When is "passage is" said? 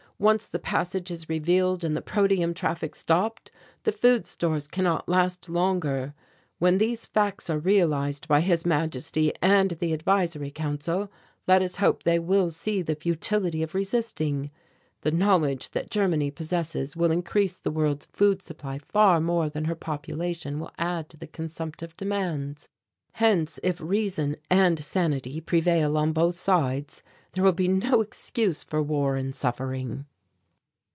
0.59-1.27